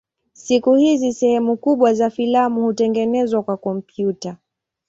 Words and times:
Siku 0.33 0.73
hizi 0.75 1.13
sehemu 1.13 1.57
kubwa 1.57 1.93
za 1.93 2.09
filamu 2.09 2.61
hutengenezwa 2.61 3.43
kwa 3.43 3.57
kompyuta. 3.57 4.37